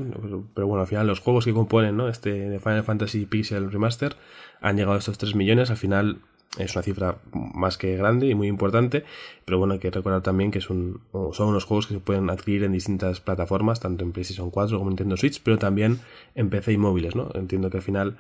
pero, 0.54 0.66
bueno, 0.66 0.82
al 0.82 0.86
final 0.86 1.06
los 1.06 1.20
juegos 1.20 1.46
que 1.46 1.54
componen 1.54 1.96
¿no? 1.96 2.08
este 2.08 2.58
Final 2.60 2.84
Fantasy 2.84 3.24
Pixel 3.24 3.72
Remaster 3.72 4.16
han 4.60 4.76
llegado 4.76 4.96
a 4.96 4.98
estos 4.98 5.16
3 5.16 5.34
millones, 5.34 5.70
al 5.70 5.78
final 5.78 6.20
es 6.58 6.74
una 6.74 6.82
cifra 6.82 7.18
más 7.32 7.78
que 7.78 7.96
grande 7.96 8.26
y 8.26 8.34
muy 8.34 8.48
importante, 8.48 9.04
pero 9.46 9.58
bueno, 9.58 9.74
hay 9.74 9.80
que 9.80 9.90
recordar 9.90 10.22
también 10.22 10.50
que 10.50 10.60
son 10.60 11.00
unos 11.12 11.64
juegos 11.64 11.86
que 11.86 11.94
se 11.94 12.00
pueden 12.00 12.28
adquirir 12.28 12.64
en 12.64 12.72
distintas 12.72 13.20
plataformas, 13.20 13.80
tanto 13.80 14.04
en 14.04 14.12
PlayStation 14.12 14.50
4 14.50 14.76
como 14.76 14.90
en 14.90 14.92
Nintendo 14.92 15.16
Switch, 15.16 15.40
pero 15.42 15.56
también 15.56 16.00
en 16.34 16.50
PC 16.50 16.72
y 16.72 16.78
móviles, 16.78 17.16
¿no? 17.16 17.30
Entiendo 17.34 17.70
que 17.70 17.78
al 17.78 17.82
final, 17.82 18.18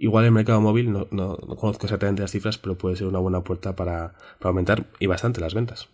igual 0.00 0.24
el 0.24 0.32
mercado 0.32 0.60
móvil, 0.60 0.90
no, 0.90 1.06
no, 1.10 1.36
conozco 1.36 1.86
exactamente 1.86 2.22
las 2.22 2.32
cifras, 2.32 2.58
pero 2.58 2.76
puede 2.76 2.96
ser 2.96 3.06
una 3.06 3.18
buena 3.18 3.44
puerta 3.44 3.76
para, 3.76 4.14
para 4.38 4.48
aumentar 4.48 4.86
y 4.98 5.06
bastante 5.06 5.40
las 5.40 5.54
ventas. 5.54 5.88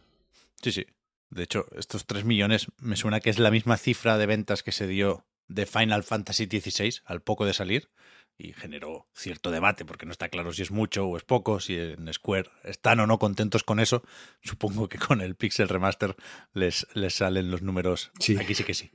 Sí, 0.63 0.73
sí, 0.73 0.87
de 1.31 1.43
hecho, 1.43 1.67
estos 1.77 2.07
3 2.07 2.25
millones 2.25 2.69
me 2.79 2.97
suena 2.97 3.21
que 3.21 3.31
es 3.31 3.39
la 3.39 3.51
misma 3.51 3.77
cifra 3.77 4.17
de 4.17 4.27
ventas 4.27 4.63
que 4.63 4.73
se 4.73 4.87
dio 4.87 5.27
de 5.49 5.67
Final 5.67 6.05
Fantasy 6.05 6.47
XVI 6.47 7.01
al 7.05 7.21
poco 7.21 7.45
de 7.45 7.53
salir 7.53 7.91
y 8.39 8.53
generó 8.53 9.09
cierto 9.15 9.51
debate 9.51 9.85
porque 9.85 10.07
no 10.07 10.13
está 10.13 10.29
claro 10.29 10.53
si 10.53 10.63
es 10.63 10.71
mucho 10.71 11.07
o 11.07 11.17
es 11.17 11.25
poco, 11.25 11.59
si 11.59 11.77
en 11.77 12.13
Square 12.13 12.51
están 12.65 13.01
o 13.01 13.07
no 13.07 13.19
contentos 13.19 13.65
con 13.65 13.81
eso. 13.81 14.03
Supongo 14.41 14.89
que 14.89 14.99
con 14.99 15.21
el 15.21 15.35
Pixel 15.35 15.69
Remaster 15.69 16.17
les, 16.53 16.87
les 16.95 17.15
salen 17.15 17.51
los 17.51 17.63
números. 17.63 18.13
Sí. 18.21 18.37
Aquí 18.39 18.55
sí 18.55 18.63
que 18.63 18.75
sí. 18.75 18.91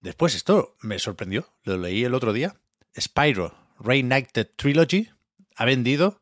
Después 0.00 0.34
esto 0.34 0.76
me 0.80 0.98
sorprendió, 0.98 1.52
lo 1.64 1.76
leí 1.76 2.04
el 2.04 2.14
otro 2.14 2.32
día. 2.32 2.56
Spyro 2.98 3.65
Reignited 3.78 4.48
Trilogy 4.56 5.10
ha 5.56 5.64
vendido 5.64 6.20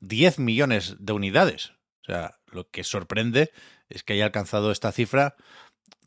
10 0.00 0.38
millones 0.38 0.96
de 0.98 1.12
unidades. 1.12 1.72
O 2.02 2.06
sea, 2.06 2.38
lo 2.46 2.68
que 2.68 2.84
sorprende 2.84 3.50
es 3.88 4.02
que 4.02 4.14
haya 4.14 4.26
alcanzado 4.26 4.70
esta 4.70 4.92
cifra 4.92 5.36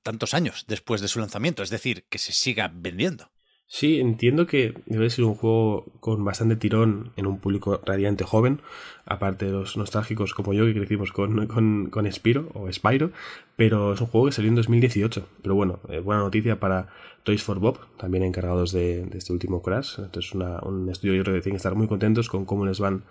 tantos 0.04 0.34
años 0.34 0.66
después 0.68 1.01
de 1.01 1.08
su 1.08 1.20
lanzamiento, 1.20 1.63
es 1.63 1.70
decir, 1.70 2.06
que 2.10 2.18
se 2.18 2.32
siga 2.32 2.72
vendiendo. 2.74 3.30
Sí, 3.70 4.00
entiendo 4.00 4.48
que 4.48 4.74
debe 4.86 5.10
ser 5.10 5.25
un 5.25 5.36
juego 5.36 5.84
con 6.00 6.24
bastante 6.24 6.56
tirón 6.56 7.12
en 7.18 7.27
un 7.27 7.39
público 7.39 7.82
radiante 7.86 8.24
joven, 8.24 8.62
aparte 9.06 9.48
de 9.48 9.51
los 9.51 9.75
nostálgicos 9.75 10.34
como 10.34 10.54
yo 10.54 10.66
que 10.66 10.74
crecimos 10.74 11.12
con, 11.12 11.48
con, 11.48 11.89
con 11.89 12.10
Spiro 12.10 12.50
o 12.54 12.72
Spyro, 12.72 13.12
pero 13.58 13.94
es 13.94 14.00
un 14.00 14.08
juego 14.08 14.27
que 14.27 14.32
salió 14.32 14.48
en 14.48 14.56
2018. 14.56 15.27
Pero 15.42 15.56
bueno, 15.56 15.82
eh, 15.89 16.00
buena 16.00 16.22
noticia 16.22 16.62
para 16.62 16.88
Toys 17.27 17.43
for 17.43 17.60
Bob, 17.60 17.77
también 17.98 18.24
encargados 18.24 18.72
de, 18.72 19.03
de 19.03 19.17
este 19.17 19.34
último 19.34 19.62
Crash. 19.62 20.00
Entonces, 20.00 20.34
una, 20.34 20.62
un 20.62 20.89
estudio 20.89 21.13
yo 21.13 21.24
creo 21.24 21.36
que 21.36 21.41
tienen 21.41 21.55
que 21.55 21.57
estar 21.57 21.75
muy 21.75 21.86
contentos 21.86 22.29
con 22.29 22.46
cómo 22.46 22.65
les 22.65 22.79
van 22.79 23.03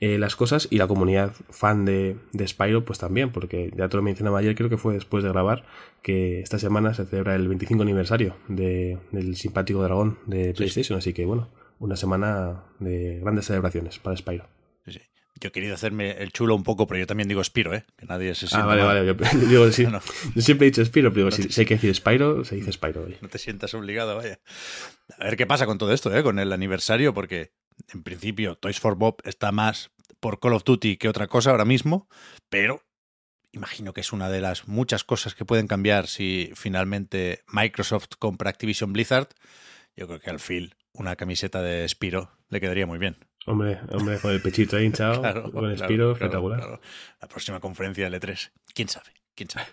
eh, 0.00 0.16
las 0.16 0.36
cosas 0.36 0.68
y 0.70 0.78
la 0.78 0.86
comunidad 0.86 1.34
fan 1.50 1.84
de, 1.84 2.16
de 2.32 2.48
Spyro, 2.48 2.86
pues 2.86 2.98
también, 2.98 3.30
porque 3.30 3.70
ya 3.76 3.90
te 3.90 3.98
lo 3.98 4.02
mencionaba 4.02 4.38
ayer, 4.38 4.54
creo 4.54 4.70
que 4.70 4.78
fue 4.78 4.94
después 4.94 5.22
de 5.22 5.28
grabar, 5.28 5.66
que 6.00 6.40
esta 6.40 6.58
semana 6.58 6.94
se 6.94 7.04
celebra 7.04 7.34
el 7.34 7.46
25 7.46 7.82
aniversario 7.82 8.36
de, 8.48 8.96
del 9.12 9.36
simpático 9.36 9.82
dragón 9.82 10.18
de 10.24 10.54
PlayStation, 10.54 10.96
así 10.96 11.12
que 11.12 11.26
bueno, 11.26 11.50
una 11.78 11.96
semana 11.96 12.64
de 12.78 13.18
grandes 13.20 13.44
celebraciones 13.44 13.98
para 13.98 14.16
Spyro. 14.16 14.46
Sí, 14.86 14.92
sí. 14.92 15.00
Yo 15.40 15.48
he 15.48 15.52
querido 15.52 15.74
hacerme 15.74 16.12
el 16.22 16.32
chulo 16.32 16.54
un 16.54 16.62
poco, 16.64 16.86
pero 16.86 16.98
yo 16.98 17.06
también 17.06 17.28
digo 17.28 17.42
Spiro, 17.44 17.74
¿eh? 17.74 17.84
Que 17.96 18.06
nadie 18.06 18.34
se 18.34 18.46
Ah, 18.46 18.48
sienta 18.48 18.66
vale, 18.66 18.82
mal. 18.82 19.04
vale. 19.04 19.06
Yo, 19.06 19.38
digo, 19.48 19.72
sí, 19.72 19.84
No, 19.84 19.90
no. 19.90 20.00
yo 20.34 20.42
siempre 20.42 20.66
he 20.66 20.70
dicho 20.70 20.84
Spyro, 20.84 21.10
pero 21.12 21.26
digo, 21.26 21.30
No 21.30 21.36
si, 21.36 21.42
te- 21.48 21.52
si 21.52 21.60
hay 21.60 21.66
que 21.66 21.74
decir 21.74 21.94
Spyro, 21.94 22.44
se 22.44 22.56
dice 22.56 22.72
Spyro. 22.72 23.06
No 23.20 23.28
te 23.28 23.38
sientas 23.38 23.72
obligado, 23.74 24.16
vaya. 24.16 24.40
A 25.18 25.24
ver 25.24 25.36
qué 25.36 25.46
pasa 25.46 25.66
con 25.66 25.78
todo 25.78 25.92
esto, 25.92 26.14
¿eh? 26.16 26.22
Con 26.22 26.38
el 26.38 26.52
aniversario, 26.52 27.14
porque 27.14 27.52
en 27.92 28.02
principio 28.02 28.56
Toys 28.56 28.80
for 28.80 28.96
Bob 28.96 29.16
está 29.24 29.52
más 29.52 29.90
por 30.20 30.40
Call 30.40 30.54
of 30.54 30.64
Duty 30.64 30.96
que 30.96 31.08
otra 31.08 31.28
cosa 31.28 31.50
ahora 31.50 31.64
mismo, 31.64 32.08
pero 32.48 32.82
imagino 33.52 33.92
que 33.92 34.00
es 34.00 34.12
una 34.12 34.28
de 34.28 34.40
las 34.40 34.66
muchas 34.68 35.04
cosas 35.04 35.34
que 35.34 35.44
pueden 35.44 35.66
cambiar 35.68 36.06
si 36.08 36.50
finalmente 36.54 37.42
Microsoft 37.48 38.08
compra 38.18 38.50
Activision 38.50 38.92
Blizzard. 38.92 39.28
Yo 39.96 40.06
creo 40.06 40.20
que 40.20 40.30
al 40.30 40.40
Phil 40.40 40.74
una 40.92 41.14
camiseta 41.16 41.62
de 41.62 41.88
Spiro 41.88 42.30
le 42.48 42.60
quedaría 42.60 42.86
muy 42.86 42.98
bien. 42.98 43.16
Hombre, 43.48 43.78
hombre, 43.90 44.18
con 44.18 44.30
el 44.32 44.42
pechito 44.42 44.76
ahí 44.76 44.84
hinchado, 44.84 45.20
Claro, 45.22 45.50
con 45.50 45.76
Spyro, 45.76 45.86
claro, 45.96 46.12
espectacular. 46.12 46.58
claro. 46.60 46.80
La 47.20 47.28
próxima 47.28 47.60
conferencia 47.60 48.08
de 48.10 48.20
L3. 48.20 48.50
¿Quién 48.74 48.88
sabe? 48.88 49.10
¿Quién 49.34 49.50
sabe? 49.50 49.66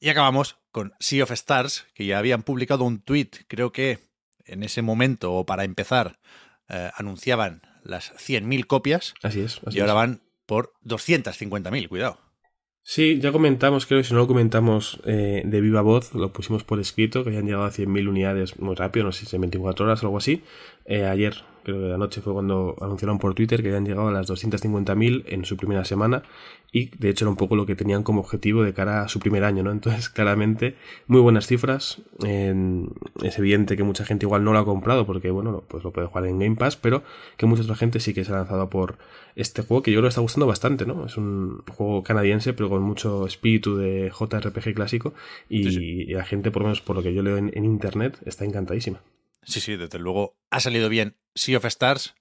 Y 0.00 0.08
acabamos 0.08 0.56
con 0.72 0.92
Sea 0.98 1.24
of 1.24 1.30
Stars, 1.30 1.86
que 1.94 2.06
ya 2.06 2.18
habían 2.18 2.42
publicado 2.42 2.84
un 2.84 3.00
tweet, 3.00 3.30
creo 3.46 3.70
que 3.72 4.00
en 4.44 4.62
ese 4.64 4.82
momento, 4.82 5.32
o 5.32 5.46
para 5.46 5.64
empezar, 5.64 6.18
eh, 6.68 6.90
anunciaban 6.96 7.62
las 7.84 8.12
100.000 8.14 8.66
copias 8.66 9.14
Así 9.22 9.40
es. 9.40 9.60
Así 9.64 9.78
y 9.78 9.80
ahora 9.80 9.92
es. 9.92 9.96
van 9.96 10.22
por 10.46 10.72
250.000, 10.84 11.88
cuidado. 11.88 12.18
Sí, 12.84 13.20
ya 13.20 13.30
comentamos, 13.30 13.86
creo 13.86 14.00
que 14.00 14.04
si 14.04 14.12
no 14.12 14.18
lo 14.20 14.26
comentamos 14.26 15.00
eh, 15.06 15.42
de 15.44 15.60
viva 15.60 15.82
voz, 15.82 16.12
lo 16.14 16.32
pusimos 16.32 16.64
por 16.64 16.80
escrito, 16.80 17.22
que 17.22 17.30
habían 17.30 17.46
llegado 17.46 17.64
a 17.64 17.70
100.000 17.70 18.08
unidades 18.08 18.58
muy 18.58 18.74
rápido, 18.74 19.06
no 19.06 19.12
sé 19.12 19.24
si 19.24 19.36
en 19.36 19.42
24 19.42 19.84
horas 19.86 20.02
o 20.02 20.06
algo 20.06 20.18
así. 20.18 20.42
Eh, 20.84 21.04
ayer, 21.04 21.44
creo 21.62 21.80
que 21.88 21.94
anoche 21.94 22.20
fue 22.20 22.32
cuando 22.32 22.76
anunciaron 22.80 23.18
por 23.18 23.34
Twitter 23.34 23.62
que 23.62 23.68
habían 23.68 23.86
llegado 23.86 24.08
a 24.08 24.12
las 24.12 24.28
250.000 24.28 25.24
en 25.26 25.44
su 25.44 25.56
primera 25.56 25.84
semana 25.84 26.22
y 26.72 26.86
de 26.96 27.10
hecho 27.10 27.24
era 27.26 27.30
un 27.30 27.36
poco 27.36 27.54
lo 27.54 27.66
que 27.66 27.76
tenían 27.76 28.02
como 28.02 28.20
objetivo 28.20 28.62
de 28.62 28.72
cara 28.72 29.02
a 29.02 29.08
su 29.08 29.20
primer 29.20 29.44
año, 29.44 29.62
¿no? 29.62 29.70
Entonces, 29.72 30.08
claramente, 30.08 30.76
muy 31.06 31.20
buenas 31.20 31.46
cifras. 31.46 32.00
Es 33.22 33.38
evidente 33.38 33.76
que 33.76 33.82
mucha 33.82 34.04
gente 34.04 34.24
igual 34.26 34.42
no 34.42 34.52
lo 34.52 34.58
ha 34.58 34.64
comprado 34.64 35.04
porque, 35.06 35.30
bueno, 35.30 35.62
pues 35.68 35.84
lo 35.84 35.92
puede 35.92 36.06
jugar 36.06 36.26
en 36.26 36.38
Game 36.38 36.56
Pass, 36.56 36.76
pero 36.76 37.02
que 37.36 37.46
mucha 37.46 37.62
otra 37.62 37.76
gente 37.76 38.00
sí 38.00 38.14
que 38.14 38.24
se 38.24 38.32
ha 38.32 38.36
lanzado 38.36 38.70
por 38.70 38.96
este 39.36 39.62
juego 39.62 39.82
que 39.82 39.92
yo 39.92 39.96
creo 39.96 40.04
que 40.04 40.08
está 40.10 40.20
gustando 40.22 40.46
bastante, 40.46 40.86
¿no? 40.86 41.06
Es 41.06 41.16
un 41.16 41.62
juego 41.68 42.02
canadiense, 42.02 42.54
pero 42.54 42.68
con 42.70 42.82
mucho 42.82 43.26
espíritu 43.26 43.76
de 43.76 44.10
JRPG 44.10 44.74
clásico 44.74 45.14
y, 45.48 45.64
Sí, 45.64 45.72
sí. 45.72 46.04
y 46.08 46.14
la 46.14 46.24
gente, 46.24 46.50
por 46.50 46.62
lo 46.62 46.68
menos 46.68 46.80
por 46.80 46.96
lo 46.96 47.02
que 47.02 47.12
yo 47.14 47.22
leo 47.22 47.36
en, 47.36 47.50
en 47.54 47.64
internet, 47.64 48.18
está 48.24 48.44
encantadísima. 48.44 49.00
Sí, 49.44 49.60
sí, 49.60 49.76
desde 49.76 49.98
luego 49.98 50.36
ha 50.50 50.60
salido 50.60 50.88
bien 50.88 51.16
Sea 51.34 51.58
of 51.58 51.64
Stars 51.64 52.14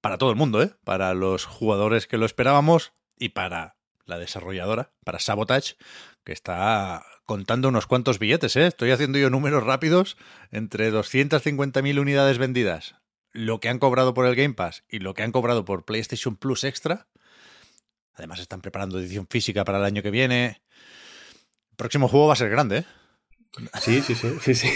para 0.00 0.18
todo 0.18 0.30
el 0.30 0.36
mundo, 0.36 0.62
¿eh? 0.62 0.74
Para 0.84 1.14
los 1.14 1.44
jugadores 1.44 2.06
que 2.06 2.18
lo 2.18 2.26
esperábamos 2.26 2.92
y 3.18 3.30
para 3.30 3.76
la 4.04 4.18
desarrolladora, 4.18 4.92
para 5.04 5.18
Sabotage, 5.18 5.76
que 6.24 6.32
está 6.32 7.04
contando 7.24 7.68
unos 7.68 7.86
cuantos 7.86 8.18
billetes, 8.18 8.56
¿eh? 8.56 8.66
Estoy 8.66 8.90
haciendo 8.90 9.18
yo 9.18 9.30
números 9.30 9.64
rápidos 9.64 10.16
entre 10.50 10.92
250.000 10.92 12.00
unidades 12.00 12.38
vendidas, 12.38 12.96
lo 13.32 13.60
que 13.60 13.68
han 13.68 13.78
cobrado 13.78 14.14
por 14.14 14.26
el 14.26 14.34
Game 14.34 14.54
Pass 14.54 14.84
y 14.88 15.00
lo 15.00 15.14
que 15.14 15.22
han 15.22 15.32
cobrado 15.32 15.64
por 15.64 15.84
PlayStation 15.84 16.36
Plus 16.36 16.64
Extra. 16.64 17.08
Además 18.14 18.40
están 18.40 18.60
preparando 18.60 18.98
edición 18.98 19.26
física 19.28 19.64
para 19.64 19.78
el 19.78 19.84
año 19.84 20.02
que 20.02 20.10
viene. 20.10 20.62
El 21.70 21.76
próximo 21.76 22.08
juego 22.08 22.26
va 22.26 22.32
a 22.32 22.36
ser 22.36 22.50
grande, 22.50 22.78
¿eh? 22.78 22.84
Sí, 23.80 24.00
sí, 24.02 24.14
sí, 24.14 24.28
sí, 24.40 24.54
sí. 24.54 24.68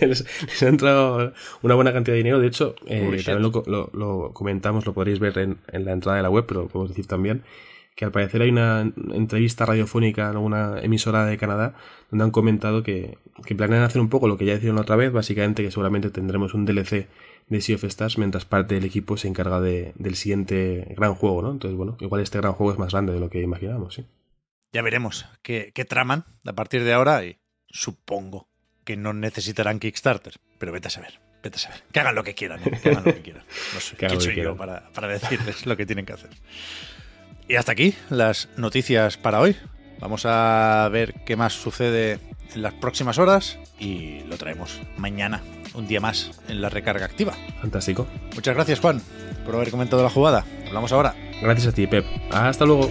les, 0.06 0.24
les 0.46 0.62
ha 0.62 0.68
entrado 0.68 1.32
una 1.62 1.74
buena 1.74 1.92
cantidad 1.92 2.14
de 2.14 2.18
dinero. 2.18 2.38
De 2.38 2.46
hecho, 2.46 2.74
eh, 2.86 3.00
también 3.24 3.42
lo, 3.42 3.52
co- 3.52 3.64
lo- 3.66 3.90
lo 3.92 4.32
comentamos, 4.32 4.86
lo 4.86 4.94
podréis 4.94 5.18
ver 5.18 5.36
en, 5.38 5.58
en 5.72 5.84
la 5.84 5.92
entrada 5.92 6.16
de 6.18 6.22
la 6.22 6.30
web, 6.30 6.44
pero 6.46 6.62
lo 6.62 6.68
podemos 6.68 6.90
decir 6.90 7.06
también 7.06 7.42
que 7.96 8.04
al 8.04 8.12
parecer 8.12 8.40
hay 8.42 8.50
una 8.50 8.92
entrevista 9.12 9.66
radiofónica 9.66 10.30
en 10.30 10.36
una 10.36 10.80
emisora 10.80 11.26
de 11.26 11.36
Canadá 11.36 11.74
donde 12.10 12.24
han 12.24 12.30
comentado 12.30 12.82
que, 12.82 13.18
que 13.44 13.54
planean 13.54 13.82
hacer 13.82 14.00
un 14.00 14.08
poco 14.08 14.28
lo 14.28 14.38
que 14.38 14.44
ya 14.46 14.54
hicieron 14.54 14.78
otra 14.78 14.96
vez, 14.96 15.12
básicamente 15.12 15.62
que 15.62 15.70
seguramente 15.70 16.08
tendremos 16.10 16.54
un 16.54 16.64
DLC 16.64 17.08
de 17.48 17.60
Sea 17.60 17.76
of 17.76 17.84
Stars 17.84 18.16
mientras 18.16 18.44
parte 18.44 18.74
del 18.76 18.84
equipo 18.84 19.16
se 19.16 19.26
encarga 19.28 19.60
de, 19.60 19.92
del 19.96 20.14
siguiente 20.14 20.94
gran 20.96 21.14
juego, 21.14 21.42
¿no? 21.42 21.50
Entonces, 21.50 21.76
bueno, 21.76 21.96
igual 22.00 22.22
este 22.22 22.38
gran 22.38 22.52
juego 22.52 22.72
es 22.72 22.78
más 22.78 22.92
grande 22.92 23.12
de 23.12 23.20
lo 23.20 23.28
que 23.28 23.42
imaginábamos, 23.42 23.94
sí. 23.94 24.04
Ya 24.72 24.82
veremos 24.82 25.26
qué, 25.42 25.72
qué 25.74 25.84
traman 25.84 26.24
a 26.46 26.52
partir 26.54 26.84
de 26.84 26.92
ahora 26.92 27.24
y 27.24 27.38
supongo 27.70 28.48
que 28.84 28.96
no 28.96 29.12
necesitarán 29.12 29.78
Kickstarter, 29.78 30.34
pero 30.58 30.72
vete 30.72 30.88
a 30.88 30.90
saber, 30.90 31.20
vete 31.42 31.56
a 31.56 31.60
saber. 31.60 31.82
Que 31.92 32.00
hagan 32.00 32.14
lo 32.14 32.24
que 32.24 32.34
quieran, 32.34 32.60
¿eh? 32.64 32.78
que 32.82 32.90
hagan 32.90 33.04
lo 33.04 33.14
que 33.14 33.22
quieran. 33.22 33.44
No 33.74 33.80
sé, 33.80 33.96
¿quién 33.96 34.20
soy 34.20 34.36
yo 34.36 34.56
para, 34.56 34.90
para 34.90 35.08
decirles 35.08 35.66
lo 35.66 35.76
que 35.76 35.86
tienen 35.86 36.06
que 36.06 36.12
hacer? 36.12 36.30
Y 37.48 37.56
hasta 37.56 37.72
aquí 37.72 37.94
las 38.10 38.48
noticias 38.56 39.16
para 39.16 39.40
hoy. 39.40 39.56
Vamos 39.98 40.24
a 40.24 40.88
ver 40.90 41.14
qué 41.26 41.36
más 41.36 41.52
sucede 41.52 42.18
en 42.54 42.62
las 42.62 42.72
próximas 42.74 43.18
horas 43.18 43.58
y 43.78 44.20
lo 44.20 44.38
traemos 44.38 44.80
mañana, 44.96 45.42
un 45.74 45.86
día 45.86 46.00
más 46.00 46.30
en 46.48 46.62
la 46.62 46.68
recarga 46.68 47.04
activa. 47.04 47.34
Fantástico. 47.60 48.06
Muchas 48.34 48.54
gracias, 48.54 48.80
Juan, 48.80 49.02
por 49.44 49.54
haber 49.54 49.70
comentado 49.70 50.02
la 50.02 50.10
jugada. 50.10 50.44
Hablamos 50.66 50.92
ahora. 50.92 51.14
Gracias 51.42 51.68
a 51.68 51.72
ti, 51.72 51.86
Pep. 51.86 52.06
Hasta 52.30 52.64
luego. 52.64 52.90